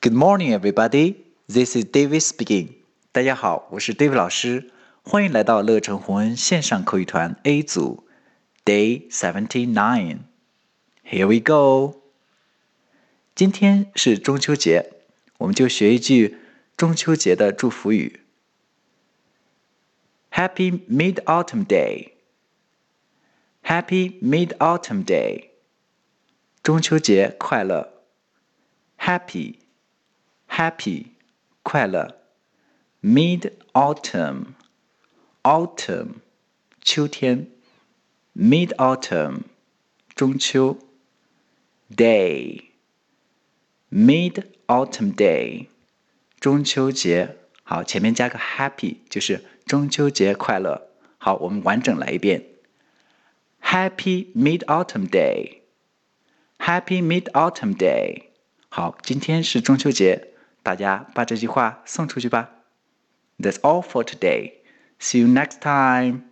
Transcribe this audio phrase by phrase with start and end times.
[0.00, 1.16] Good morning, everybody.
[1.46, 2.74] This is David speaking.
[3.12, 4.70] 大家好，我是 David 老师，
[5.02, 8.06] 欢迎来到乐成红恩线上口语团 A 组，
[8.64, 10.20] Day Seventy Nine.
[11.04, 12.02] Here we go.
[13.34, 14.92] 今天是中秋节，
[15.38, 16.38] 我们就学一句
[16.76, 18.20] 中秋节的祝福语。
[20.30, 22.12] Happy Mid Autumn Day.
[23.64, 25.50] Happy Mid Autumn Day.
[26.62, 28.04] 中秋节快乐。
[28.98, 29.56] Happy,
[30.56, 31.06] happy,
[31.62, 32.22] 快乐。
[33.02, 34.54] Mid autumn,
[35.42, 36.14] autumn,
[36.82, 37.48] 秋天。
[38.34, 39.42] Mid autumn,
[40.14, 40.78] 中秋。
[41.94, 42.70] Day,
[43.90, 45.66] Mid autumn day,
[46.40, 47.36] 中秋节。
[47.64, 50.88] 好，前面加个 happy，就是中秋节快乐。
[51.18, 52.46] 好，我们完整来一遍。
[53.62, 55.58] Happy Mid autumn day.
[56.58, 58.22] Happy Mid autumn day.
[58.70, 60.28] 好，今天是中秋节，
[60.66, 62.50] 大家把这句话送出去吧。
[63.38, 64.62] That's all for today.
[64.98, 66.25] See you next time.